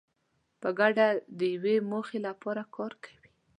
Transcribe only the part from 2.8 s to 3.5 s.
کوي.